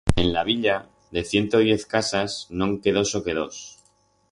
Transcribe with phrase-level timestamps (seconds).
[0.21, 3.63] En la Villa, de ciento diez casas no'n quedó soque dos.